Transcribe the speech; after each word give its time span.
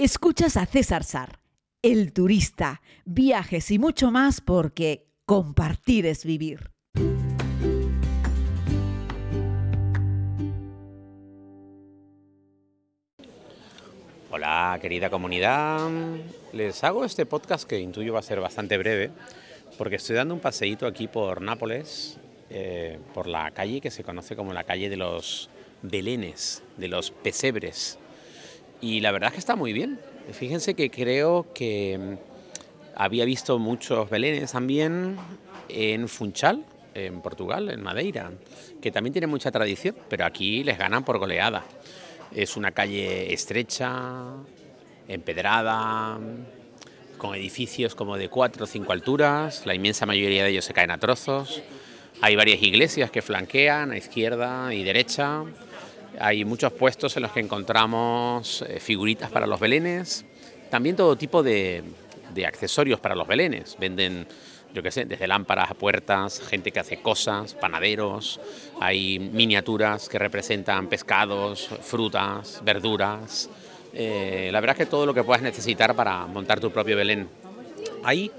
Escuchas 0.00 0.56
a 0.56 0.64
César 0.64 1.02
Sar, 1.02 1.40
el 1.82 2.12
turista, 2.12 2.82
viajes 3.04 3.68
y 3.72 3.80
mucho 3.80 4.12
más 4.12 4.40
porque 4.40 5.08
compartir 5.26 6.06
es 6.06 6.24
vivir. 6.24 6.70
Hola 14.30 14.78
querida 14.80 15.10
comunidad, 15.10 15.90
les 16.52 16.84
hago 16.84 17.04
este 17.04 17.26
podcast 17.26 17.68
que 17.68 17.80
intuyo 17.80 18.12
va 18.12 18.20
a 18.20 18.22
ser 18.22 18.38
bastante 18.40 18.78
breve 18.78 19.10
porque 19.78 19.96
estoy 19.96 20.14
dando 20.14 20.32
un 20.32 20.40
paseíto 20.40 20.86
aquí 20.86 21.08
por 21.08 21.42
Nápoles, 21.42 22.20
eh, 22.50 23.00
por 23.14 23.26
la 23.26 23.50
calle 23.50 23.80
que 23.80 23.90
se 23.90 24.04
conoce 24.04 24.36
como 24.36 24.52
la 24.52 24.62
calle 24.62 24.90
de 24.90 24.96
los 24.96 25.50
belenes, 25.82 26.62
de 26.76 26.86
los 26.86 27.10
pesebres. 27.10 27.98
Y 28.80 29.00
la 29.00 29.12
verdad 29.12 29.28
es 29.28 29.34
que 29.34 29.40
está 29.40 29.56
muy 29.56 29.72
bien. 29.72 29.98
Fíjense 30.32 30.74
que 30.74 30.90
creo 30.90 31.46
que 31.54 31.98
mm, 31.98 32.14
había 32.96 33.24
visto 33.24 33.58
muchos 33.58 34.08
belenes 34.10 34.52
también 34.52 35.16
en 35.68 36.08
Funchal, 36.08 36.64
en 36.94 37.20
Portugal, 37.20 37.70
en 37.70 37.82
Madeira, 37.82 38.32
que 38.80 38.90
también 38.90 39.12
tiene 39.12 39.26
mucha 39.26 39.50
tradición, 39.50 39.96
pero 40.08 40.24
aquí 40.24 40.64
les 40.64 40.78
ganan 40.78 41.04
por 41.04 41.18
goleada. 41.18 41.64
Es 42.32 42.56
una 42.56 42.72
calle 42.72 43.32
estrecha, 43.32 44.34
empedrada, 45.08 46.18
con 47.18 47.34
edificios 47.34 47.94
como 47.94 48.16
de 48.16 48.28
cuatro 48.28 48.64
o 48.64 48.66
cinco 48.66 48.92
alturas, 48.92 49.66
la 49.66 49.74
inmensa 49.74 50.06
mayoría 50.06 50.44
de 50.44 50.50
ellos 50.50 50.64
se 50.64 50.72
caen 50.72 50.90
a 50.90 50.98
trozos. 50.98 51.62
Hay 52.20 52.36
varias 52.36 52.62
iglesias 52.62 53.10
que 53.10 53.22
flanquean 53.22 53.90
a 53.92 53.98
izquierda 53.98 54.72
y 54.72 54.82
derecha. 54.82 55.44
Hay 56.20 56.44
muchos 56.44 56.72
puestos 56.72 57.16
en 57.16 57.22
los 57.22 57.32
que 57.32 57.40
encontramos 57.40 58.64
eh, 58.68 58.80
figuritas 58.80 59.30
para 59.30 59.46
los 59.46 59.60
belenes, 59.60 60.24
también 60.70 60.96
todo 60.96 61.16
tipo 61.16 61.42
de, 61.42 61.82
accesorios 62.46 63.00
para 63.00 63.14
los 63.14 63.26
belenes. 63.26 63.76
Venden, 63.78 64.26
yo 64.74 64.82
qué 64.82 64.90
sé, 64.90 65.04
desde 65.04 65.26
lámparas 65.26 65.70
a 65.70 65.74
puertas, 65.74 66.40
gente 66.40 66.70
que 66.70 66.80
hace 66.80 67.00
cosas, 67.00 67.54
panaderos, 67.54 68.40
hay 68.80 69.18
miniaturas 69.18 70.08
que 70.08 70.18
representan 70.18 70.88
pescados, 70.88 71.68
frutas, 71.82 72.62
verduras. 72.64 73.50
Eh, 73.92 74.50
la 74.52 74.60
verdad 74.60 74.76
es 74.78 74.86
que 74.86 74.90
todo 74.90 75.06
lo 75.06 75.14
que 75.14 75.24
puedas 75.24 75.42
necesitar 75.42 75.94
para 75.94 76.26
montar 76.26 76.60
tu 76.60 76.70
propio 76.70 76.96
belén. 76.96 77.28
Hay 78.04 78.30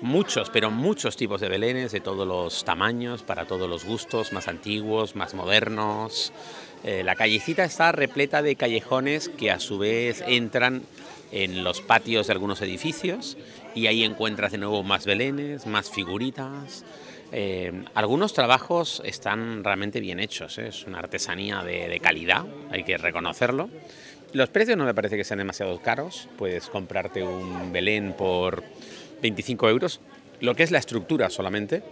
muchos, 0.00 0.50
pero 0.50 0.70
muchos 0.70 1.16
tipos 1.16 1.40
de 1.40 1.48
belenes 1.48 1.92
de 1.92 2.00
todos 2.00 2.26
los 2.26 2.64
tamaños, 2.64 3.22
para 3.22 3.46
todos 3.46 3.68
los 3.68 3.84
gustos, 3.84 4.32
más 4.32 4.48
antiguos, 4.48 5.16
más 5.16 5.34
modernos. 5.34 6.32
Eh, 6.84 7.02
la 7.02 7.16
callecita 7.16 7.64
está 7.64 7.92
repleta 7.92 8.42
de 8.42 8.56
callejones 8.56 9.30
que 9.30 9.50
a 9.50 9.58
su 9.58 9.78
vez 9.78 10.22
entran 10.26 10.82
en 11.32 11.64
los 11.64 11.80
patios 11.80 12.26
de 12.26 12.34
algunos 12.34 12.60
edificios 12.60 13.38
y 13.74 13.86
ahí 13.86 14.04
encuentras 14.04 14.52
de 14.52 14.58
nuevo 14.58 14.82
más 14.82 15.06
belenes, 15.06 15.66
más 15.66 15.90
figuritas. 15.90 16.84
Eh, 17.32 17.72
algunos 17.94 18.34
trabajos 18.34 19.02
están 19.04 19.64
realmente 19.64 19.98
bien 19.98 20.20
hechos, 20.20 20.58
¿eh? 20.58 20.68
es 20.68 20.84
una 20.84 20.98
artesanía 20.98 21.64
de, 21.64 21.88
de, 21.88 22.00
calidad, 22.00 22.44
hay 22.70 22.84
que 22.84 22.98
reconocerlo. 22.98 23.70
Los 24.34 24.50
precios 24.50 24.76
no 24.76 24.84
me 24.84 24.94
parece 24.94 25.16
que 25.16 25.24
sean 25.24 25.38
demasiado 25.38 25.80
caros, 25.80 26.28
puedes 26.36 26.68
comprarte 26.68 27.22
un 27.22 27.72
Belén 27.72 28.12
por 28.12 28.62
25 29.22 29.70
euros, 29.70 30.00
lo 30.40 30.54
que 30.54 30.64
es 30.64 30.70
la 30.70 30.78
estructura 30.78 31.30
solamente, 31.30 31.82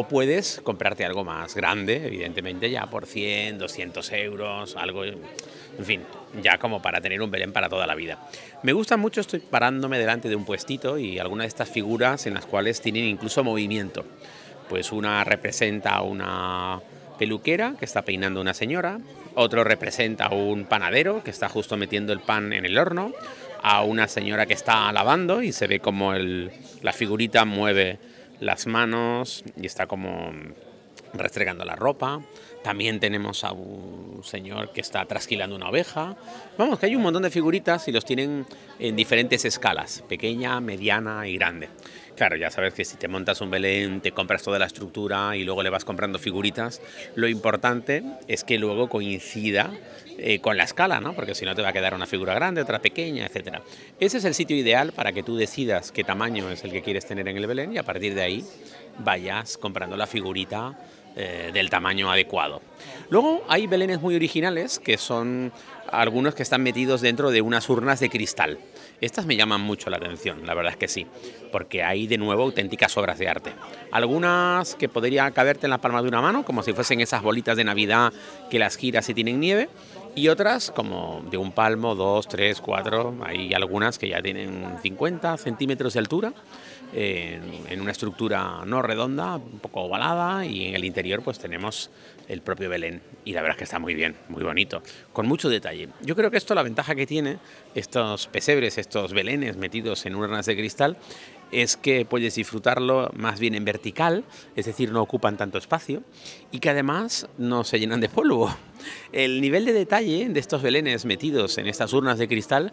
o 0.00 0.06
puedes 0.06 0.60
comprarte 0.62 1.04
algo 1.04 1.24
más 1.24 1.56
grande, 1.56 2.06
evidentemente 2.06 2.70
ya 2.70 2.86
por 2.86 3.04
100, 3.04 3.58
200 3.58 4.12
euros, 4.12 4.76
algo, 4.76 5.04
en 5.04 5.18
fin, 5.82 6.02
ya 6.40 6.56
como 6.58 6.80
para 6.80 7.00
tener 7.00 7.20
un 7.20 7.32
Belén 7.32 7.52
para 7.52 7.68
toda 7.68 7.84
la 7.84 7.96
vida. 7.96 8.16
Me 8.62 8.72
gusta 8.72 8.96
mucho, 8.96 9.20
estoy 9.20 9.40
parándome 9.40 9.98
delante 9.98 10.28
de 10.28 10.36
un 10.36 10.44
puestito 10.44 10.98
y 10.98 11.18
algunas 11.18 11.46
de 11.46 11.48
estas 11.48 11.68
figuras 11.68 12.28
en 12.28 12.34
las 12.34 12.46
cuales 12.46 12.80
tienen 12.80 13.06
incluso 13.06 13.42
movimiento. 13.42 14.04
Pues 14.68 14.92
una 14.92 15.24
representa 15.24 15.94
a 15.94 16.02
una 16.02 16.80
peluquera 17.18 17.74
que 17.76 17.84
está 17.84 18.02
peinando 18.02 18.38
a 18.38 18.42
una 18.42 18.54
señora, 18.54 19.00
otro 19.34 19.64
representa 19.64 20.26
a 20.26 20.32
un 20.32 20.66
panadero 20.66 21.24
que 21.24 21.30
está 21.30 21.48
justo 21.48 21.76
metiendo 21.76 22.12
el 22.12 22.20
pan 22.20 22.52
en 22.52 22.66
el 22.66 22.78
horno, 22.78 23.10
a 23.64 23.82
una 23.82 24.06
señora 24.06 24.46
que 24.46 24.54
está 24.54 24.92
lavando 24.92 25.42
y 25.42 25.50
se 25.50 25.66
ve 25.66 25.80
como 25.80 26.14
la 26.14 26.92
figurita 26.92 27.44
mueve 27.44 27.98
las 28.40 28.66
manos 28.66 29.44
y 29.56 29.66
está 29.66 29.86
como 29.86 30.32
restregando 31.14 31.64
la 31.64 31.76
ropa. 31.76 32.20
También 32.68 33.00
tenemos 33.00 33.44
a 33.44 33.52
un 33.52 34.20
señor 34.22 34.72
que 34.72 34.82
está 34.82 35.02
trasquilando 35.06 35.56
una 35.56 35.70
oveja. 35.70 36.18
Vamos, 36.58 36.78
que 36.78 36.84
hay 36.84 36.96
un 36.96 37.00
montón 37.00 37.22
de 37.22 37.30
figuritas 37.30 37.88
y 37.88 37.92
los 37.92 38.04
tienen 38.04 38.44
en 38.78 38.94
diferentes 38.94 39.46
escalas, 39.46 40.04
pequeña, 40.06 40.60
mediana 40.60 41.26
y 41.26 41.38
grande. 41.38 41.70
Claro, 42.14 42.36
ya 42.36 42.50
sabes 42.50 42.74
que 42.74 42.84
si 42.84 42.98
te 42.98 43.08
montas 43.08 43.40
un 43.40 43.50
Belén, 43.50 44.02
te 44.02 44.12
compras 44.12 44.42
toda 44.42 44.58
la 44.58 44.66
estructura 44.66 45.34
y 45.34 45.44
luego 45.44 45.62
le 45.62 45.70
vas 45.70 45.86
comprando 45.86 46.18
figuritas, 46.18 46.82
lo 47.14 47.26
importante 47.26 48.02
es 48.26 48.44
que 48.44 48.58
luego 48.58 48.90
coincida 48.90 49.70
eh, 50.18 50.40
con 50.40 50.58
la 50.58 50.64
escala, 50.64 51.00
¿no? 51.00 51.14
Porque 51.14 51.34
si 51.34 51.46
no 51.46 51.54
te 51.54 51.62
va 51.62 51.70
a 51.70 51.72
quedar 51.72 51.94
una 51.94 52.06
figura 52.06 52.34
grande, 52.34 52.60
otra 52.60 52.80
pequeña, 52.80 53.24
etc. 53.24 53.60
Ese 53.98 54.18
es 54.18 54.26
el 54.26 54.34
sitio 54.34 54.58
ideal 54.58 54.92
para 54.92 55.14
que 55.14 55.22
tú 55.22 55.36
decidas 55.36 55.90
qué 55.90 56.04
tamaño 56.04 56.50
es 56.50 56.64
el 56.64 56.72
que 56.72 56.82
quieres 56.82 57.06
tener 57.06 57.28
en 57.28 57.38
el 57.38 57.46
Belén 57.46 57.72
y 57.72 57.78
a 57.78 57.82
partir 57.82 58.14
de 58.14 58.20
ahí 58.20 58.44
vayas 58.98 59.56
comprando 59.56 59.96
la 59.96 60.06
figurita 60.06 60.76
eh, 61.18 61.50
del 61.52 61.68
tamaño 61.68 62.10
adecuado. 62.10 62.62
Luego 63.10 63.42
hay 63.48 63.66
belenes 63.66 64.00
muy 64.00 64.14
originales 64.14 64.78
que 64.78 64.98
son 64.98 65.52
algunos 65.90 66.34
que 66.36 66.44
están 66.44 66.62
metidos 66.62 67.00
dentro 67.00 67.30
de 67.30 67.40
unas 67.40 67.68
urnas 67.68 67.98
de 67.98 68.08
cristal. 68.08 68.58
Estas 69.00 69.26
me 69.26 69.36
llaman 69.36 69.60
mucho 69.60 69.90
la 69.90 69.96
atención, 69.96 70.46
la 70.46 70.54
verdad 70.54 70.72
es 70.72 70.78
que 70.78 70.88
sí, 70.88 71.06
porque 71.50 71.82
hay 71.82 72.06
de 72.06 72.18
nuevo 72.18 72.44
auténticas 72.44 72.96
obras 72.96 73.18
de 73.18 73.28
arte. 73.28 73.52
Algunas 73.90 74.74
que 74.76 74.88
podría 74.88 75.30
caberte 75.32 75.66
en 75.66 75.70
la 75.70 75.78
palma 75.78 76.02
de 76.02 76.08
una 76.08 76.20
mano, 76.20 76.44
como 76.44 76.62
si 76.62 76.72
fuesen 76.72 77.00
esas 77.00 77.22
bolitas 77.22 77.56
de 77.56 77.64
Navidad 77.64 78.12
que 78.50 78.58
las 78.58 78.76
giras 78.76 79.08
y 79.08 79.14
tienen 79.14 79.40
nieve, 79.40 79.68
y 80.14 80.28
otras 80.28 80.70
como 80.70 81.22
de 81.30 81.36
un 81.36 81.52
palmo, 81.52 81.94
dos, 81.94 82.28
tres, 82.28 82.60
cuatro, 82.60 83.16
hay 83.22 83.52
algunas 83.54 83.98
que 83.98 84.08
ya 84.08 84.20
tienen 84.22 84.76
50 84.82 85.36
centímetros 85.36 85.94
de 85.94 85.98
altura, 86.00 86.32
en, 86.92 87.80
una 87.80 87.90
estructura 87.90 88.62
no 88.66 88.82
redonda, 88.82 89.36
un 89.36 89.58
poco 89.60 89.82
ovalada, 89.82 90.44
y 90.44 90.66
en 90.66 90.74
el 90.74 90.84
interior 90.84 91.22
pues 91.22 91.38
tenemos 91.38 91.90
el 92.28 92.42
propio 92.42 92.68
Belén. 92.68 93.02
Y 93.24 93.32
la 93.32 93.42
verdad 93.42 93.56
es 93.56 93.58
que 93.58 93.64
está 93.64 93.78
muy 93.78 93.94
bien, 93.94 94.16
muy 94.28 94.42
bonito, 94.42 94.82
con 95.12 95.26
mucho 95.26 95.48
detalle. 95.48 95.88
Yo 96.02 96.16
creo 96.16 96.30
que 96.30 96.36
esto, 96.36 96.54
la 96.54 96.62
ventaja 96.62 96.94
que 96.94 97.06
tiene 97.06 97.38
estos 97.74 98.26
pesebres, 98.26 98.78
estos 98.78 99.12
Belenes 99.12 99.56
metidos 99.56 100.06
en 100.06 100.14
urnas 100.14 100.46
de 100.46 100.56
cristal, 100.56 100.96
es 101.52 101.76
que 101.76 102.04
puedes 102.04 102.34
disfrutarlo 102.34 103.10
más 103.14 103.40
bien 103.40 103.54
en 103.54 103.64
vertical, 103.64 104.24
es 104.56 104.66
decir, 104.66 104.92
no 104.92 105.02
ocupan 105.02 105.36
tanto 105.36 105.58
espacio 105.58 106.02
y 106.52 106.60
que 106.60 106.70
además 106.70 107.28
no 107.38 107.64
se 107.64 107.78
llenan 107.78 108.00
de 108.00 108.08
polvo. 108.08 108.54
El 109.12 109.40
nivel 109.40 109.64
de 109.64 109.72
detalle 109.72 110.28
de 110.28 110.40
estos 110.40 110.62
belenes 110.62 111.04
metidos 111.04 111.58
en 111.58 111.66
estas 111.66 111.92
urnas 111.92 112.18
de 112.18 112.28
cristal 112.28 112.72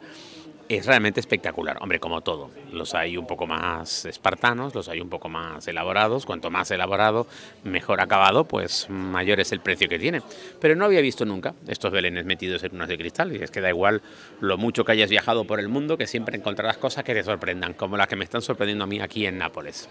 es 0.67 0.85
realmente 0.85 1.19
espectacular. 1.19 1.77
Hombre, 1.81 1.99
como 1.99 2.21
todo, 2.21 2.49
los 2.71 2.95
hay 2.95 3.17
un 3.17 3.27
poco 3.27 3.45
más 3.45 4.05
espartanos, 4.05 4.73
los 4.73 4.89
hay 4.89 4.99
un 4.99 5.09
poco 5.09 5.29
más 5.29 5.67
elaborados. 5.67 6.25
Cuanto 6.25 6.49
más 6.49 6.71
elaborado, 6.71 7.27
mejor 7.63 8.01
acabado, 8.01 8.45
pues 8.45 8.87
mayor 8.89 9.39
es 9.39 9.51
el 9.51 9.59
precio 9.59 9.87
que 9.87 9.99
tiene. 9.99 10.21
Pero 10.59 10.75
no 10.75 10.85
había 10.85 11.01
visto 11.01 11.25
nunca 11.25 11.53
estos 11.67 11.91
belenes 11.91 12.25
metidos 12.25 12.63
en 12.63 12.75
unas 12.75 12.87
de 12.87 12.97
cristal. 12.97 13.35
Y 13.35 13.43
es 13.43 13.51
que 13.51 13.61
da 13.61 13.69
igual 13.69 14.01
lo 14.39 14.57
mucho 14.57 14.83
que 14.83 14.93
hayas 14.93 15.09
viajado 15.09 15.45
por 15.45 15.59
el 15.59 15.69
mundo, 15.69 15.97
que 15.97 16.07
siempre 16.07 16.37
encontrarás 16.37 16.77
cosas 16.77 17.03
que 17.03 17.13
te 17.13 17.23
sorprendan, 17.23 17.73
como 17.73 17.97
las 17.97 18.07
que 18.07 18.15
me 18.15 18.23
están 18.23 18.41
sorprendiendo 18.41 18.83
a 18.85 18.87
mí 18.87 18.99
aquí 18.99 19.25
en 19.25 19.37
Nápoles. 19.37 19.87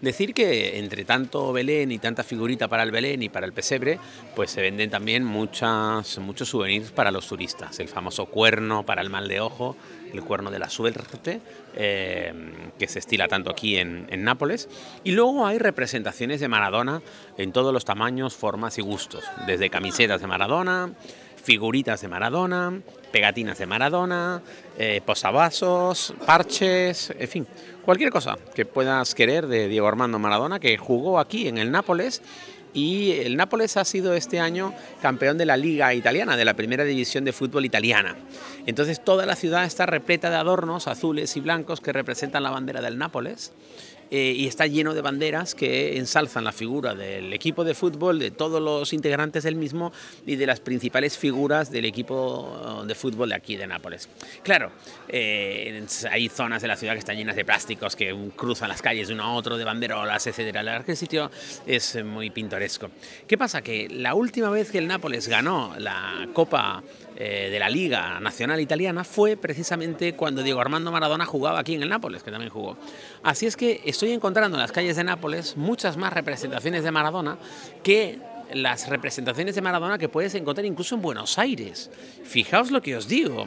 Decir 0.00 0.32
que 0.32 0.78
entre 0.78 1.04
tanto 1.04 1.52
Belén 1.52 1.92
y 1.92 1.98
tanta 1.98 2.22
figurita 2.22 2.68
para 2.68 2.82
el 2.82 2.90
Belén 2.90 3.22
y 3.22 3.28
para 3.28 3.44
el 3.44 3.52
pesebre, 3.52 3.98
pues 4.34 4.50
se 4.50 4.62
venden 4.62 4.88
también 4.88 5.24
muchas, 5.24 6.18
muchos 6.18 6.48
souvenirs 6.48 6.90
para 6.90 7.10
los 7.10 7.26
turistas. 7.26 7.78
El 7.80 7.88
famoso 7.88 8.26
cuerno 8.26 8.84
para 8.86 9.02
el 9.02 9.10
mal 9.10 9.28
de 9.28 9.40
ojo, 9.40 9.76
el 10.12 10.22
cuerno 10.22 10.50
de 10.50 10.58
la 10.58 10.70
suerte, 10.70 11.40
eh, 11.74 12.32
que 12.78 12.88
se 12.88 12.98
estila 12.98 13.28
tanto 13.28 13.50
aquí 13.50 13.76
en, 13.76 14.06
en, 14.10 14.24
Nápoles. 14.24 14.68
Y 15.04 15.12
luego 15.12 15.46
hay 15.46 15.58
representaciones 15.58 16.40
de 16.40 16.48
Maradona 16.48 17.02
en 17.36 17.52
todos 17.52 17.72
los 17.72 17.84
tamaños, 17.84 18.34
formas 18.34 18.78
y 18.78 18.82
gustos, 18.82 19.24
desde 19.46 19.70
camisetas 19.70 20.20
de 20.20 20.26
Maradona, 20.26 20.92
figuritas 21.42 22.00
de 22.00 22.08
Maradona, 22.08 22.80
pegatinas 23.12 23.58
de 23.58 23.66
Maradona, 23.66 24.42
eh, 24.78 25.00
posavasos, 25.04 26.14
parches, 26.26 27.12
en 27.18 27.28
fin, 27.28 27.46
cualquier 27.84 28.10
cosa 28.10 28.38
que 28.54 28.64
puedas 28.64 29.14
querer 29.14 29.46
de 29.46 29.68
Diego 29.68 29.88
Armando 29.88 30.18
Maradona, 30.18 30.60
que 30.60 30.76
jugó 30.76 31.18
aquí 31.18 31.48
en 31.48 31.58
el 31.58 31.70
Nápoles. 31.70 32.22
Y 32.72 33.12
el 33.12 33.36
Nápoles 33.36 33.76
ha 33.76 33.84
sido 33.84 34.14
este 34.14 34.38
año 34.38 34.72
campeón 35.02 35.38
de 35.38 35.44
la 35.44 35.56
Liga 35.56 35.92
Italiana, 35.92 36.36
de 36.36 36.44
la 36.44 36.54
primera 36.54 36.84
división 36.84 37.24
de 37.24 37.32
fútbol 37.32 37.64
italiana. 37.64 38.16
Entonces 38.64 39.02
toda 39.02 39.26
la 39.26 39.34
ciudad 39.34 39.64
está 39.64 39.86
repleta 39.86 40.30
de 40.30 40.36
adornos 40.36 40.86
azules 40.86 41.36
y 41.36 41.40
blancos 41.40 41.80
que 41.80 41.92
representan 41.92 42.44
la 42.44 42.50
bandera 42.50 42.80
del 42.80 42.96
Nápoles. 42.96 43.52
Eh, 44.10 44.34
y 44.36 44.46
está 44.46 44.66
lleno 44.66 44.94
de 44.94 45.00
banderas 45.00 45.54
que 45.54 45.96
ensalzan 45.96 46.44
la 46.44 46.52
figura 46.52 46.94
del 46.94 47.32
equipo 47.32 47.64
de 47.64 47.74
fútbol, 47.74 48.18
de 48.18 48.30
todos 48.30 48.60
los 48.60 48.92
integrantes 48.92 49.44
del 49.44 49.56
mismo 49.56 49.92
y 50.26 50.36
de 50.36 50.46
las 50.46 50.60
principales 50.60 51.16
figuras 51.16 51.70
del 51.70 51.84
equipo 51.84 52.84
de 52.86 52.94
fútbol 52.94 53.30
de 53.30 53.34
aquí 53.34 53.56
de 53.56 53.66
Nápoles. 53.66 54.08
Claro, 54.42 54.72
eh, 55.08 55.86
hay 56.10 56.28
zonas 56.28 56.62
de 56.62 56.68
la 56.68 56.76
ciudad 56.76 56.94
que 56.94 57.00
están 57.00 57.16
llenas 57.16 57.36
de 57.36 57.44
plásticos 57.44 57.96
que 57.96 58.14
cruzan 58.36 58.68
las 58.68 58.82
calles 58.82 59.08
de 59.08 59.14
uno 59.14 59.24
a 59.24 59.32
otro, 59.34 59.56
de 59.56 59.64
banderolas, 59.64 60.26
etcétera. 60.26 60.84
El 60.86 60.96
sitio 60.96 61.30
es 61.66 62.02
muy 62.04 62.30
pintoresco. 62.30 62.90
¿Qué 63.26 63.38
pasa? 63.38 63.62
Que 63.62 63.88
la 63.88 64.14
última 64.14 64.50
vez 64.50 64.70
que 64.70 64.78
el 64.78 64.86
Nápoles 64.86 65.28
ganó 65.28 65.74
la 65.78 66.28
Copa 66.32 66.82
eh, 67.16 67.48
de 67.50 67.58
la 67.58 67.68
Liga 67.68 68.18
Nacional 68.20 68.60
Italiana 68.60 69.04
fue 69.04 69.36
precisamente 69.36 70.14
cuando 70.14 70.42
Diego 70.42 70.60
Armando 70.60 70.90
Maradona 70.90 71.26
jugaba 71.26 71.60
aquí 71.60 71.74
en 71.74 71.82
el 71.82 71.88
Nápoles, 71.88 72.22
que 72.22 72.30
también 72.30 72.50
jugó. 72.50 72.76
Así 73.22 73.46
es 73.46 73.56
que 73.56 73.80
estoy 74.00 74.14
encontrando 74.14 74.56
en 74.56 74.62
las 74.62 74.72
calles 74.72 74.96
de 74.96 75.04
Nápoles 75.04 75.58
muchas 75.58 75.98
más 75.98 76.10
representaciones 76.14 76.82
de 76.82 76.90
Maradona 76.90 77.36
que 77.82 78.18
las 78.54 78.88
representaciones 78.88 79.54
de 79.54 79.60
Maradona 79.60 79.98
que 79.98 80.08
puedes 80.08 80.34
encontrar 80.34 80.64
incluso 80.64 80.94
en 80.94 81.02
Buenos 81.02 81.38
Aires. 81.38 81.90
Fijaos 82.24 82.70
lo 82.70 82.80
que 82.80 82.96
os 82.96 83.08
digo. 83.08 83.46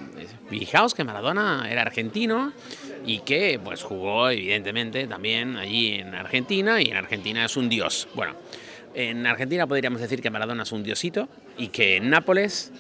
Fijaos 0.52 0.94
que 0.94 1.04
Maradona 1.04 1.68
era 1.72 1.82
argentino 1.82 2.54
y 3.04 3.22
que 3.22 3.60
pues 3.64 3.82
jugó 3.82 4.30
evidentemente 4.30 5.08
también 5.08 5.58
allí 5.58 5.94
en 5.94 6.14
Argentina 6.14 6.80
y 6.80 6.92
en 6.92 6.98
Argentina 6.98 7.44
es 7.46 7.58
un 7.58 7.68
dios. 7.68 8.08
Bueno, 8.14 8.36
en 8.94 9.26
Argentina 9.26 9.66
podríamos 9.66 10.02
decir 10.02 10.22
que 10.22 10.30
Maradona 10.30 10.62
es 10.62 10.72
un 10.72 10.84
diosito 10.84 11.30
y 11.58 11.70
que 11.70 11.98
en 11.98 12.12
Nápoles 12.12 12.72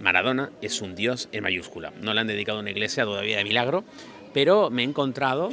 Maradona 0.00 0.50
es 0.62 0.82
un 0.82 0.96
dios 0.96 1.28
en 1.30 1.44
mayúscula. 1.44 1.92
No 2.02 2.12
le 2.12 2.22
han 2.22 2.26
dedicado 2.26 2.58
una 2.58 2.70
iglesia 2.70 3.04
todavía 3.04 3.38
de 3.38 3.44
milagro, 3.44 3.84
pero 4.34 4.68
me 4.68 4.82
he 4.82 4.84
encontrado 4.84 5.50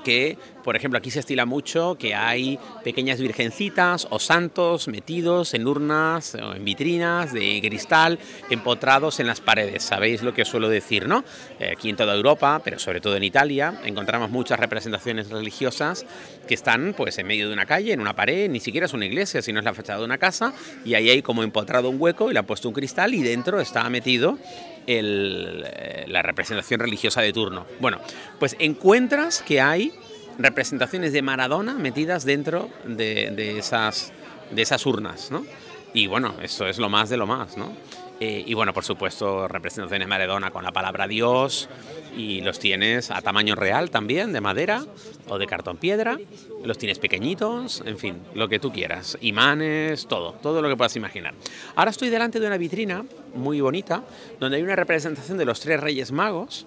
que, 0.00 0.38
por 0.62 0.76
ejemplo, 0.76 0.98
aquí 0.98 1.10
se 1.10 1.20
estila 1.20 1.46
mucho 1.46 1.96
que 1.98 2.14
hay 2.14 2.58
pequeñas 2.84 3.20
virgencitas 3.20 4.06
o 4.10 4.18
santos 4.18 4.88
metidos 4.88 5.54
en 5.54 5.66
urnas 5.66 6.34
o 6.34 6.54
en 6.54 6.64
vitrinas 6.64 7.32
de 7.32 7.60
cristal, 7.62 8.18
empotrados 8.50 9.20
en 9.20 9.26
las 9.26 9.40
paredes. 9.40 9.82
Sabéis 9.82 10.22
lo 10.22 10.34
que 10.34 10.44
suelo 10.44 10.68
decir, 10.68 11.06
¿no? 11.06 11.24
Eh, 11.58 11.72
aquí 11.76 11.90
en 11.90 11.96
toda 11.96 12.14
Europa, 12.14 12.60
pero 12.64 12.78
sobre 12.78 13.00
todo 13.00 13.16
en 13.16 13.24
Italia, 13.24 13.80
encontramos 13.84 14.30
muchas 14.30 14.58
representaciones 14.58 15.30
religiosas 15.30 16.06
que 16.46 16.54
están 16.54 16.94
pues 16.96 17.18
en 17.18 17.26
medio 17.26 17.48
de 17.48 17.52
una 17.52 17.66
calle, 17.66 17.92
en 17.92 18.00
una 18.00 18.14
pared, 18.14 18.48
ni 18.50 18.60
siquiera 18.60 18.86
es 18.86 18.92
una 18.92 19.06
iglesia, 19.06 19.42
sino 19.42 19.58
es 19.58 19.64
la 19.64 19.74
fachada 19.74 19.98
de 20.00 20.04
una 20.04 20.18
casa, 20.18 20.52
y 20.84 20.94
ahí 20.94 21.10
hay 21.10 21.22
como 21.22 21.42
empotrado 21.42 21.90
un 21.90 22.00
hueco 22.00 22.30
y 22.30 22.32
le 22.32 22.38
han 22.38 22.46
puesto 22.46 22.68
un 22.68 22.74
cristal 22.74 23.14
y 23.14 23.22
dentro 23.22 23.60
está 23.60 23.88
metido 23.88 24.38
eh, 24.86 26.04
la 26.08 26.22
representación 26.22 26.80
religiosa 26.80 27.20
de 27.22 27.32
turno. 27.32 27.66
Bueno, 27.80 28.00
pues 28.38 28.56
encuentras 28.58 29.42
que 29.42 29.60
hay 29.60 29.92
representaciones 30.40 31.12
de 31.12 31.22
Maradona 31.22 31.74
metidas 31.74 32.24
dentro 32.24 32.68
de, 32.84 33.58
esas, 33.58 34.12
de 34.50 34.66
urnas, 34.86 35.30
¿no? 35.30 35.44
Y 35.92 36.06
bueno, 36.06 36.34
eso 36.40 36.66
es 36.66 36.78
lo 36.78 36.88
más 36.88 37.10
de 37.10 37.16
lo 37.16 37.26
más, 37.26 37.56
¿no? 37.56 37.72
Eh, 38.20 38.44
y 38.46 38.52
bueno, 38.52 38.74
por 38.74 38.84
supuesto, 38.84 39.48
representaciones 39.48 40.06
Maradona 40.06 40.50
con 40.50 40.62
la 40.62 40.72
palabra 40.72 41.08
Dios 41.08 41.70
y 42.14 42.42
los 42.42 42.58
tienes 42.58 43.10
a 43.10 43.22
tamaño 43.22 43.54
real 43.54 43.90
también, 43.90 44.32
de 44.34 44.42
madera 44.42 44.84
o 45.28 45.38
de 45.38 45.46
cartón 45.46 45.78
piedra. 45.78 46.18
Los 46.62 46.76
tienes 46.76 46.98
pequeñitos, 46.98 47.82
en 47.86 47.98
fin, 47.98 48.18
lo 48.34 48.46
que 48.48 48.58
tú 48.58 48.70
quieras. 48.72 49.16
Imanes, 49.22 50.06
todo, 50.06 50.34
todo 50.34 50.60
lo 50.60 50.68
que 50.68 50.76
puedas 50.76 50.94
imaginar. 50.96 51.32
Ahora 51.76 51.90
estoy 51.90 52.10
delante 52.10 52.38
de 52.40 52.46
una 52.46 52.58
vitrina 52.58 53.06
muy 53.34 53.62
bonita 53.62 54.04
donde 54.38 54.58
hay 54.58 54.62
una 54.62 54.76
representación 54.76 55.38
de 55.38 55.46
los 55.46 55.60
tres 55.60 55.80
Reyes 55.80 56.12
Magos 56.12 56.66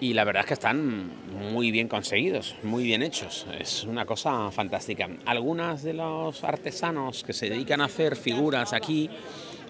y 0.00 0.14
la 0.14 0.24
verdad 0.24 0.40
es 0.40 0.46
que 0.46 0.54
están 0.54 1.10
muy 1.52 1.70
bien 1.70 1.88
conseguidos, 1.88 2.54
muy 2.62 2.84
bien 2.84 3.02
hechos. 3.02 3.46
Es 3.58 3.84
una 3.84 4.06
cosa 4.06 4.50
fantástica. 4.50 5.08
Algunas 5.26 5.82
de 5.82 5.94
los 5.94 6.44
artesanos 6.44 7.24
que 7.24 7.32
se 7.32 7.50
dedican 7.50 7.80
a 7.80 7.86
hacer 7.86 8.16
figuras 8.16 8.72
aquí 8.72 9.10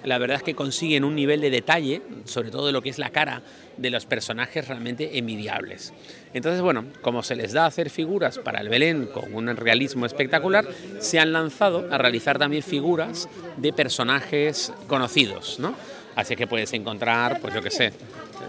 la 0.04 0.18
verdad 0.18 0.38
es 0.38 0.42
que 0.42 0.54
consiguen 0.54 1.04
un 1.04 1.14
nivel 1.14 1.40
de 1.40 1.50
detalle, 1.50 2.02
sobre 2.24 2.50
todo 2.50 2.66
de 2.66 2.72
lo 2.72 2.82
que 2.82 2.90
es 2.90 2.98
la 2.98 3.10
cara 3.10 3.42
de 3.76 3.90
los 3.90 4.06
personajes 4.06 4.68
realmente 4.68 5.18
envidiables. 5.18 5.92
Entonces, 6.34 6.60
bueno, 6.62 6.84
como 7.02 7.22
se 7.22 7.36
les 7.36 7.52
da 7.52 7.64
a 7.64 7.66
hacer 7.66 7.90
figuras 7.90 8.38
para 8.38 8.60
el 8.60 8.68
Belén 8.68 9.06
con 9.06 9.34
un 9.34 9.56
realismo 9.56 10.06
espectacular, 10.06 10.66
se 11.00 11.18
han 11.18 11.32
lanzado 11.32 11.88
a 11.90 11.98
realizar 11.98 12.38
también 12.38 12.62
figuras 12.62 13.28
de 13.56 13.72
personajes 13.72 14.72
conocidos, 14.86 15.58
¿no? 15.58 15.74
Así 16.18 16.34
que 16.34 16.48
puedes 16.48 16.72
encontrar, 16.72 17.40
pues 17.40 17.54
yo 17.54 17.62
qué 17.62 17.70
sé, 17.70 17.92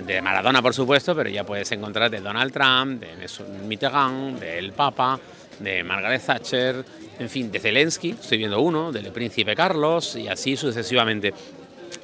de 0.04 0.24
Maradona 0.24 0.60
por 0.60 0.74
supuesto, 0.74 1.16
pero 1.16 1.30
ya 1.30 1.44
puedes 1.44 1.72
encontrar 1.72 2.10
de 2.10 2.20
Donald 2.20 2.52
Trump, 2.52 3.00
de 3.00 3.28
Mitterrand, 3.68 4.40
del 4.40 4.72
Papa, 4.74 5.20
de 5.60 5.84
Margaret 5.84 6.20
Thatcher, 6.20 6.84
en 7.20 7.30
fin, 7.30 7.52
de 7.52 7.60
Zelensky, 7.60 8.16
estoy 8.20 8.40
viendo 8.40 8.60
uno, 8.60 8.92
del 8.92 9.12
príncipe 9.12 9.56
Carlos 9.56 10.16
y 10.16 10.28
así 10.28 10.58
sucesivamente 10.58 11.32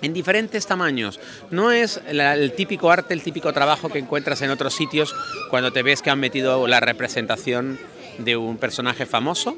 en 0.04 0.14
diferentes 0.14 0.68
tamaños. 0.68 1.20
No 1.50 1.72
es 1.72 2.00
el 2.06 2.52
típico 2.52 2.92
arte, 2.92 3.16
el 3.16 3.24
típico 3.24 3.52
trabajo 3.52 3.90
que 3.90 3.98
encuentras 3.98 4.44
en 4.44 4.52
otros 4.52 4.76
sitios 4.76 5.16
cuando 5.50 5.74
te 5.74 5.82
ves 5.82 6.04
que 6.04 6.12
han 6.12 6.20
metido 6.20 6.68
la 6.68 6.80
representación 6.80 7.80
de 8.20 8.38
un 8.38 8.58
personaje 8.58 9.08
famoso. 9.08 9.58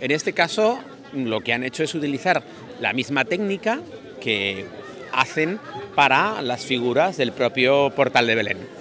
En 0.00 0.12
este 0.12 0.32
caso, 0.32 0.78
lo 1.12 1.40
que 1.40 1.52
han 1.52 1.64
hecho 1.64 1.82
es 1.82 1.92
utilizar 1.92 2.40
la 2.78 2.92
misma 2.92 3.24
técnica 3.24 3.80
que 4.20 4.64
hacen 5.12 5.58
para 5.94 6.42
las 6.42 6.64
figuras 6.64 7.16
del 7.16 7.32
propio 7.32 7.90
portal 7.90 8.26
de 8.26 8.34
Belén 8.34 8.80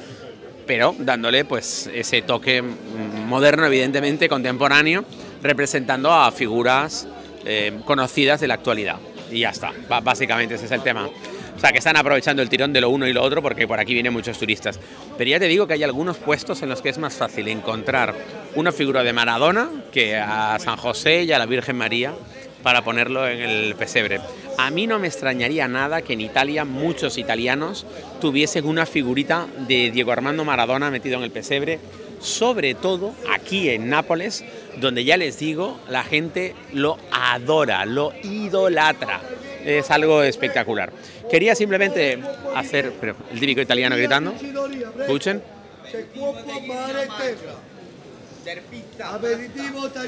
pero 0.69 0.93
dándole 0.99 1.45
pues 1.45 1.89
ese 1.91 2.21
toque 2.21 2.61
moderno, 2.61 3.65
evidentemente, 3.65 4.29
contemporáneo, 4.29 5.03
representando 5.41 6.13
a 6.13 6.31
figuras 6.31 7.07
eh, 7.43 7.79
conocidas 7.85 8.39
de 8.39 8.47
la 8.47 8.53
actualidad. 8.53 8.97
Y 9.31 9.39
ya 9.39 9.49
está, 9.49 9.73
básicamente 10.03 10.53
ese 10.53 10.65
es 10.65 10.71
el 10.71 10.83
tema. 10.83 11.07
O 11.07 11.59
sea, 11.59 11.71
que 11.71 11.79
están 11.79 11.97
aprovechando 11.97 12.43
el 12.43 12.49
tirón 12.49 12.71
de 12.71 12.81
lo 12.81 12.91
uno 12.91 13.07
y 13.07 13.13
lo 13.13 13.23
otro 13.23 13.41
porque 13.41 13.67
por 13.67 13.79
aquí 13.79 13.95
vienen 13.95 14.13
muchos 14.13 14.37
turistas. 14.37 14.79
Pero 15.17 15.31
ya 15.31 15.39
te 15.39 15.47
digo 15.47 15.65
que 15.65 15.73
hay 15.73 15.81
algunos 15.81 16.17
puestos 16.17 16.61
en 16.61 16.69
los 16.69 16.83
que 16.83 16.89
es 16.89 16.99
más 16.99 17.15
fácil 17.15 17.47
encontrar 17.47 18.13
una 18.53 18.71
figura 18.71 19.01
de 19.01 19.11
Maradona 19.11 19.71
que 19.91 20.17
a 20.17 20.59
San 20.59 20.77
José 20.77 21.23
y 21.23 21.31
a 21.31 21.39
la 21.39 21.47
Virgen 21.47 21.77
María 21.77 22.13
para 22.63 22.83
ponerlo 22.83 23.27
en 23.27 23.39
el 23.39 23.75
pesebre. 23.75 24.19
A 24.57 24.69
mí 24.71 24.87
no 24.87 24.99
me 24.99 25.07
extrañaría 25.07 25.67
nada 25.67 26.01
que 26.01 26.13
en 26.13 26.21
Italia 26.21 26.65
muchos 26.65 27.17
italianos 27.17 27.85
tuviesen 28.19 28.65
una 28.65 28.85
figurita 28.85 29.47
de 29.67 29.91
Diego 29.91 30.11
Armando 30.11 30.43
Maradona 30.43 30.91
metido 30.91 31.17
en 31.17 31.23
el 31.23 31.31
pesebre, 31.31 31.79
sobre 32.19 32.73
todo 32.73 33.13
aquí 33.33 33.69
en 33.69 33.89
Nápoles, 33.89 34.43
donde 34.77 35.05
ya 35.05 35.17
les 35.17 35.39
digo, 35.39 35.79
la 35.87 36.03
gente 36.03 36.55
lo 36.73 36.97
adora, 37.11 37.85
lo 37.85 38.13
idolatra. 38.23 39.21
Es 39.63 39.91
algo 39.91 40.23
espectacular. 40.23 40.91
Quería 41.29 41.55
simplemente 41.55 42.19
hacer 42.55 42.93
el 43.31 43.39
típico 43.39 43.61
italiano 43.61 43.95
gritando. 43.95 44.33
Escuchen. 44.99 45.41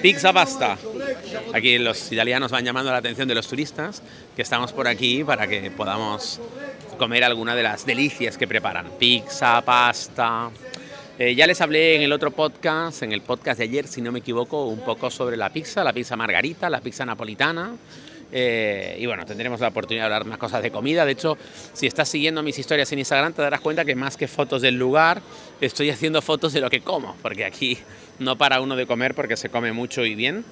Pizza 0.01 0.33
pasta. 0.33 0.77
Aquí 1.53 1.77
los 1.77 2.12
italianos 2.12 2.51
van 2.51 2.65
llamando 2.65 2.91
la 2.91 2.98
atención 2.98 3.27
de 3.27 3.36
los 3.36 3.48
turistas 3.48 4.01
que 4.36 4.41
estamos 4.41 4.74
por 4.74 4.88
aquí 4.88 5.24
para 5.24 5.48
que 5.48 5.71
podamos 5.71 6.39
comer 6.98 7.24
alguna 7.24 7.55
de 7.55 7.63
las 7.63 7.86
delicias 7.86 8.38
que 8.38 8.48
preparan. 8.48 8.91
Pizza, 8.98 9.62
pasta. 9.62 10.50
Eh, 11.19 11.36
ya 11.36 11.45
les 11.45 11.62
hablé 11.62 11.98
en 11.98 12.01
el 12.01 12.13
otro 12.13 12.31
podcast, 12.31 13.03
en 13.03 13.12
el 13.12 13.21
podcast 13.21 13.60
de 13.60 13.65
ayer, 13.65 13.88
si 13.88 14.01
no 14.01 14.12
me 14.12 14.19
equivoco, 14.19 14.65
un 14.65 14.79
poco 14.79 15.12
sobre 15.12 15.38
la 15.38 15.51
pizza, 15.51 15.83
la 15.83 15.93
pizza 15.93 16.15
margarita, 16.15 16.69
la 16.69 16.81
pizza 16.81 17.05
napolitana. 17.05 17.75
Eh, 18.31 18.97
y 19.00 19.05
bueno, 19.05 19.25
tendremos 19.25 19.59
la 19.59 19.67
oportunidad 19.67 20.03
de 20.03 20.05
hablar 20.05 20.25
más 20.25 20.38
cosas 20.38 20.63
de 20.63 20.71
comida. 20.71 21.05
De 21.05 21.11
hecho, 21.11 21.38
si 21.73 21.88
estás 21.88 22.09
siguiendo 22.09 22.43
mis 22.43 22.57
historias 22.57 22.91
en 22.91 23.00
Instagram, 23.00 23.33
te 23.33 23.41
darás 23.41 23.59
cuenta 23.61 23.83
que 23.85 23.95
más 23.95 24.17
que 24.17 24.27
fotos 24.27 24.61
del 24.61 24.75
lugar, 24.75 25.21
estoy 25.59 25.89
haciendo 25.89 26.21
fotos 26.21 26.53
de 26.53 26.61
lo 26.61 26.69
que 26.69 26.81
como, 26.81 27.15
porque 27.21 27.45
aquí 27.45 27.77
no 28.19 28.38
para 28.38 28.61
uno 28.61 28.75
de 28.75 28.85
comer 28.85 29.15
porque 29.15 29.35
se 29.35 29.50
come 29.50 29.73
mucho 29.73 30.05
y 30.05 30.15
bien. 30.15 30.45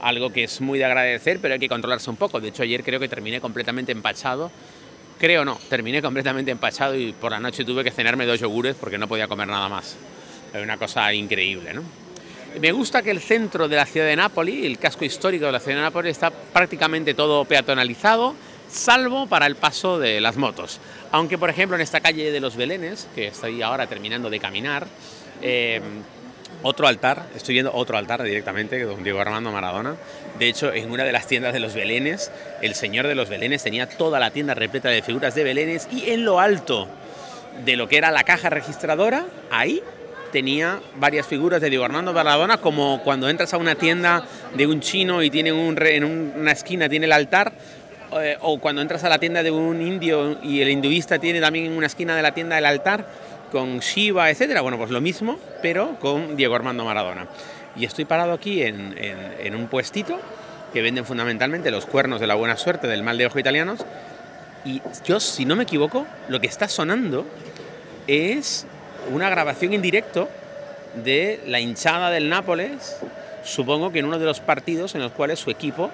Algo 0.00 0.30
que 0.30 0.44
es 0.44 0.60
muy 0.60 0.78
de 0.78 0.84
agradecer, 0.84 1.38
pero 1.40 1.54
hay 1.54 1.60
que 1.60 1.68
controlarse 1.68 2.10
un 2.10 2.16
poco. 2.16 2.40
De 2.40 2.48
hecho, 2.48 2.62
ayer 2.62 2.82
creo 2.82 3.00
que 3.00 3.08
terminé 3.08 3.40
completamente 3.40 3.92
empachado. 3.92 4.50
Creo 5.18 5.44
no, 5.46 5.58
terminé 5.70 6.02
completamente 6.02 6.50
empachado 6.50 6.94
y 6.94 7.12
por 7.14 7.32
la 7.32 7.40
noche 7.40 7.64
tuve 7.64 7.82
que 7.82 7.90
cenarme 7.90 8.26
dos 8.26 8.38
yogures 8.38 8.76
porque 8.76 8.98
no 8.98 9.08
podía 9.08 9.26
comer 9.26 9.48
nada 9.48 9.68
más. 9.70 9.96
Es 10.52 10.62
una 10.62 10.76
cosa 10.76 11.12
increíble, 11.14 11.72
¿no? 11.72 12.05
Me 12.60 12.72
gusta 12.72 13.02
que 13.02 13.10
el 13.10 13.20
centro 13.20 13.68
de 13.68 13.76
la 13.76 13.84
ciudad 13.84 14.06
de 14.06 14.16
Nápoles, 14.16 14.64
el 14.64 14.78
casco 14.78 15.04
histórico 15.04 15.46
de 15.46 15.52
la 15.52 15.60
ciudad 15.60 15.76
de 15.76 15.82
Nápoles, 15.82 16.12
está 16.12 16.30
prácticamente 16.30 17.12
todo 17.12 17.44
peatonalizado, 17.44 18.34
salvo 18.70 19.26
para 19.26 19.46
el 19.46 19.56
paso 19.56 19.98
de 19.98 20.20
las 20.20 20.36
motos. 20.36 20.80
Aunque, 21.12 21.36
por 21.36 21.50
ejemplo, 21.50 21.76
en 21.76 21.82
esta 21.82 22.00
calle 22.00 22.32
de 22.32 22.40
los 22.40 22.56
Belenes, 22.56 23.08
que 23.14 23.28
estoy 23.28 23.60
ahora 23.60 23.86
terminando 23.86 24.30
de 24.30 24.40
caminar, 24.40 24.86
eh, 25.42 25.80
otro 26.62 26.86
altar, 26.86 27.26
estoy 27.34 27.54
viendo 27.54 27.72
otro 27.74 27.98
altar 27.98 28.22
directamente, 28.22 28.82
don 28.82 29.02
Diego 29.04 29.20
Armando 29.20 29.52
Maradona. 29.52 29.96
De 30.38 30.48
hecho, 30.48 30.72
en 30.72 30.90
una 30.90 31.04
de 31.04 31.12
las 31.12 31.26
tiendas 31.26 31.52
de 31.52 31.60
los 31.60 31.74
Belenes, 31.74 32.30
el 32.62 32.74
señor 32.74 33.06
de 33.06 33.14
los 33.14 33.28
Belenes 33.28 33.62
tenía 33.62 33.88
toda 33.88 34.18
la 34.18 34.30
tienda 34.30 34.54
repleta 34.54 34.88
de 34.88 35.02
figuras 35.02 35.34
de 35.34 35.44
Belenes 35.44 35.88
y 35.92 36.10
en 36.10 36.24
lo 36.24 36.40
alto 36.40 36.88
de 37.64 37.76
lo 37.76 37.88
que 37.88 37.98
era 37.98 38.10
la 38.10 38.24
caja 38.24 38.50
registradora, 38.50 39.26
ahí 39.50 39.82
tenía 40.36 40.80
varias 40.96 41.26
figuras 41.26 41.62
de 41.62 41.70
Diego 41.70 41.86
Armando 41.86 42.12
Maradona, 42.12 42.58
como 42.58 43.00
cuando 43.02 43.26
entras 43.30 43.54
a 43.54 43.56
una 43.56 43.74
tienda 43.74 44.22
de 44.54 44.66
un 44.66 44.80
chino 44.80 45.22
y 45.22 45.30
tiene 45.30 45.50
un 45.50 45.78
en 45.80 46.04
una 46.04 46.52
esquina 46.52 46.90
tiene 46.90 47.06
el 47.06 47.12
altar, 47.12 47.54
eh, 48.20 48.36
o 48.42 48.58
cuando 48.58 48.82
entras 48.82 49.02
a 49.04 49.08
la 49.08 49.18
tienda 49.18 49.42
de 49.42 49.50
un 49.50 49.80
indio 49.80 50.38
y 50.42 50.60
el 50.60 50.68
hinduista 50.68 51.18
tiene 51.18 51.40
también 51.40 51.64
en 51.64 51.72
una 51.72 51.86
esquina 51.86 52.14
de 52.14 52.20
la 52.20 52.34
tienda 52.34 52.58
el 52.58 52.66
altar 52.66 53.06
con 53.50 53.78
Shiva, 53.78 54.28
etcétera. 54.28 54.60
Bueno, 54.60 54.76
pues 54.76 54.90
lo 54.90 55.00
mismo, 55.00 55.38
pero 55.62 55.98
con 56.00 56.36
Diego 56.36 56.54
Armando 56.54 56.84
Maradona. 56.84 57.28
Y 57.74 57.86
estoy 57.86 58.04
parado 58.04 58.34
aquí 58.34 58.62
en, 58.62 58.94
en 58.98 59.54
un 59.54 59.68
puestito 59.68 60.20
que 60.74 60.82
venden 60.82 61.06
fundamentalmente 61.06 61.70
los 61.70 61.86
cuernos 61.86 62.20
de 62.20 62.26
la 62.26 62.34
buena 62.34 62.58
suerte 62.58 62.88
del 62.88 63.02
mal 63.02 63.16
de 63.16 63.24
ojo 63.24 63.38
italianos. 63.38 63.86
Y 64.66 64.82
yo, 65.06 65.18
si 65.18 65.46
no 65.46 65.56
me 65.56 65.62
equivoco, 65.62 66.06
lo 66.28 66.42
que 66.42 66.46
está 66.46 66.68
sonando 66.68 67.24
es 68.06 68.66
una 69.10 69.28
grabación 69.30 69.72
en 69.72 69.82
directo 69.82 70.28
de 71.04 71.40
la 71.46 71.60
hinchada 71.60 72.10
del 72.10 72.28
Nápoles, 72.28 72.98
supongo 73.44 73.92
que 73.92 74.00
en 74.00 74.06
uno 74.06 74.18
de 74.18 74.24
los 74.24 74.40
partidos 74.40 74.94
en 74.94 75.02
los 75.02 75.12
cuales 75.12 75.38
su 75.38 75.50
equipo 75.50 75.90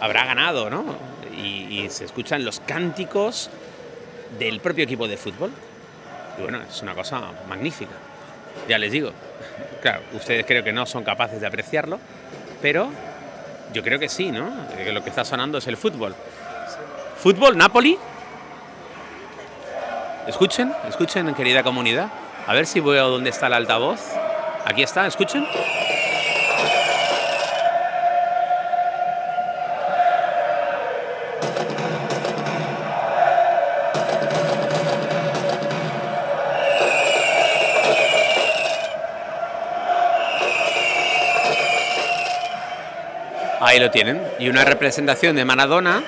habrá 0.00 0.24
ganado, 0.24 0.68
¿no? 0.68 0.84
Y, 1.36 1.88
se 1.90 2.04
escuchan 2.04 2.44
los 2.44 2.60
cánticos 2.60 3.50
del 4.38 4.60
propio 4.60 4.84
equipo 4.84 5.08
de 5.08 5.16
fútbol. 5.16 5.50
Y 6.38 6.42
bueno, 6.42 6.60
es 6.62 6.80
una 6.82 6.94
cosa 6.94 7.20
magnífica. 7.48 7.92
Ya 8.68 8.78
les 8.78 8.92
digo, 8.92 9.12
claro, 9.80 10.02
ustedes 10.14 10.46
creo 10.46 10.62
que 10.62 10.72
no 10.72 10.86
son 10.86 11.02
capaces 11.04 11.40
de 11.40 11.46
apreciarlo, 11.46 11.98
pero 12.60 12.88
yo 13.72 13.82
creo 13.82 13.98
que 13.98 14.08
sí, 14.08 14.30
¿no? 14.30 14.50
Que 14.76 14.92
lo 14.92 15.02
que 15.02 15.10
está 15.10 15.24
sonando 15.24 15.58
es 15.58 15.66
el 15.66 15.76
fútbol. 15.76 16.14
Fútbol, 17.18 17.56
Napoli. 17.56 17.98
Escuchen, 20.26 20.72
escuchen, 20.88 21.34
querida 21.34 21.62
comunidad. 21.62 22.08
A 22.44 22.54
ver 22.54 22.66
si 22.66 22.80
veo 22.80 23.08
dónde 23.08 23.30
está 23.30 23.46
el 23.46 23.54
altavoz. 23.54 24.00
Aquí 24.64 24.82
está, 24.82 25.06
escuchen. 25.06 25.46
Ahí 43.60 43.78
lo 43.78 43.92
tienen. 43.92 44.20
Y 44.40 44.48
una 44.48 44.64
representación 44.64 45.36
de 45.36 45.44
Maradona 45.44 46.02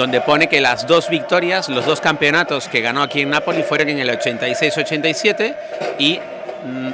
donde 0.00 0.22
pone 0.22 0.48
que 0.48 0.62
las 0.62 0.86
dos 0.86 1.10
victorias, 1.10 1.68
los 1.68 1.84
dos 1.84 2.00
campeonatos 2.00 2.68
que 2.68 2.80
ganó 2.80 3.02
aquí 3.02 3.20
en 3.20 3.28
Nápoles 3.28 3.66
fueron 3.66 3.90
en 3.90 3.98
el 3.98 4.08
86-87 4.08 5.54
y 5.98 6.18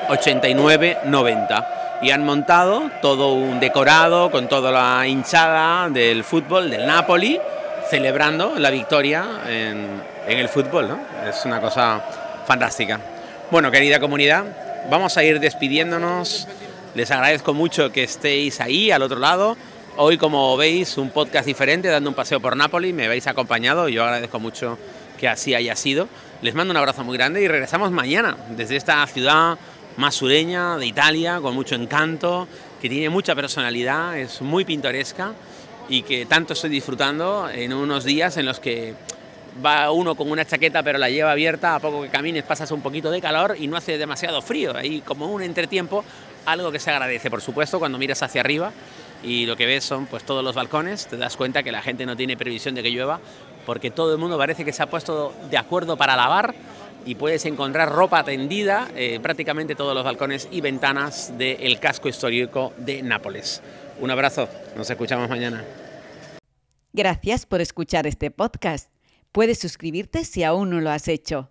89-90. 0.09 1.61
Mm, 1.61 2.05
y 2.05 2.11
han 2.11 2.25
montado 2.25 2.91
todo 3.01 3.33
un 3.35 3.61
decorado 3.61 4.33
con 4.33 4.49
toda 4.49 4.73
la 4.73 5.07
hinchada 5.07 5.89
del 5.89 6.25
fútbol 6.25 6.69
del 6.69 6.85
Napoli, 6.85 7.39
celebrando 7.89 8.59
la 8.59 8.71
victoria 8.71 9.25
en, 9.49 10.03
en 10.27 10.39
el 10.39 10.49
fútbol. 10.49 10.89
¿no? 10.89 10.99
Es 11.29 11.45
una 11.45 11.61
cosa 11.61 12.03
fantástica. 12.45 12.99
Bueno, 13.53 13.71
querida 13.71 14.01
comunidad, 14.01 14.43
vamos 14.91 15.17
a 15.17 15.23
ir 15.23 15.39
despidiéndonos. 15.39 16.49
Les 16.97 17.09
agradezco 17.13 17.55
mucho 17.55 17.93
que 17.93 18.03
estéis 18.03 18.61
ahí 18.61 18.91
al 18.91 19.03
otro 19.03 19.21
lado. 19.21 19.57
Hoy, 19.99 20.19
como 20.19 20.59
veis, 20.59 20.99
un 20.99 21.09
podcast 21.09 21.47
diferente, 21.47 21.89
dando 21.89 22.11
un 22.11 22.15
paseo 22.15 22.39
por 22.39 22.55
Nápoles, 22.55 22.93
me 22.93 23.07
habéis 23.07 23.27
acompañado 23.29 23.89
y 23.89 23.95
yo 23.95 24.05
agradezco 24.05 24.39
mucho 24.39 24.77
que 25.19 25.27
así 25.27 25.55
haya 25.55 25.75
sido. 25.75 26.07
Les 26.43 26.55
mando 26.55 26.73
un 26.73 26.77
abrazo 26.77 27.03
muy 27.03 27.17
grande 27.17 27.41
y 27.41 27.49
regresamos 27.49 27.91
mañana 27.91 28.37
desde 28.51 28.77
esta 28.77 29.07
ciudad 29.07 29.57
más 29.97 30.15
sureña 30.15 30.77
de 30.77 30.85
Italia, 30.85 31.41
con 31.41 31.55
mucho 31.55 31.77
encanto, 31.77 32.47
que 32.83 32.91
tiene 32.91 33.09
mucha 33.09 33.35
personalidad, 33.35 34.19
es 34.19 34.43
muy 34.43 34.67
pintoresca 34.67 35.33
y 35.89 36.03
que 36.03 36.27
tanto 36.27 36.53
estoy 36.53 36.69
disfrutando 36.69 37.49
en 37.49 37.73
unos 37.73 38.05
días 38.05 38.37
en 38.37 38.45
los 38.45 38.61
que 38.61 38.95
va 39.65 39.91
uno 39.93 40.15
con 40.15 40.31
una 40.31 40.45
chaqueta 40.45 40.83
pero 40.83 40.99
la 40.99 41.09
lleva 41.09 41.33
abierta, 41.33 41.75
a 41.75 41.81
poco 41.81 42.03
que 42.03 42.11
camines 42.11 42.45
pasas 42.45 42.71
un 42.71 42.83
poquito 42.83 43.11
de 43.11 43.23
calor 43.23 43.57
y 43.59 43.67
no 43.67 43.79
hace 43.79 43.97
demasiado 43.97 44.43
frío, 44.43 44.77
ahí 44.77 45.01
como 45.01 45.33
un 45.33 45.41
entretiempo, 45.41 46.05
algo 46.45 46.71
que 46.71 46.81
se 46.81 46.91
agradece 46.91 47.31
por 47.31 47.41
supuesto 47.41 47.79
cuando 47.79 47.97
miras 47.97 48.23
hacia 48.23 48.43
arriba 48.43 48.75
y 49.27 49.45
lo 49.45 49.57
que 49.57 49.67
ves 49.67 49.85
son 49.85 50.07
pues 50.07 50.25
todos 50.25 50.45
los 50.45 50.55
balcones, 50.55 51.09
te 51.09 51.17
das 51.17 51.37
cuenta 51.37 51.65
que 51.65 51.73
la 51.73 51.83
gente 51.83 52.07
no 52.07 52.17
tiene 52.17 52.37
previsión 52.37 52.77
de 52.77 52.83
que 52.83 52.91
llueva 52.91 53.21
porque 53.67 53.91
todo 53.91 54.13
el 54.13 54.19
mundo 54.19 54.39
parece 54.39 54.65
que 54.65 54.73
se 54.73 54.83
ha 54.83 54.87
puesto 54.89 55.35
de 55.51 55.59
acuerdo 55.59 55.97
para 55.97 56.15
lavar 56.15 56.55
y 57.05 57.17
puedes 57.17 57.45
encontrar 57.45 57.91
ropa 57.91 58.23
tendida 58.23 58.89
en 58.95 59.21
prácticamente 59.21 59.75
todos 59.75 59.95
los 59.95 60.05
balcones 60.05 60.49
y 60.53 60.61
ventanas 60.61 61.37
del 61.37 61.79
casco 61.81 62.09
histórico 62.09 62.73
de 62.79 63.03
Nápoles. 63.03 63.63
Un 64.01 64.11
abrazo, 64.13 64.49
nos 64.77 64.89
escuchamos 64.89 65.29
mañana. 65.29 65.65
Gracias 66.93 67.47
por 67.47 67.61
escuchar 67.61 68.07
este 68.07 68.31
podcast. 68.31 68.91
Puedes 69.33 69.59
suscribirte 69.59 70.25
si 70.25 70.45
aún 70.45 70.71
no 70.71 70.81
lo 70.81 70.91
has 70.91 71.09
hecho 71.09 71.51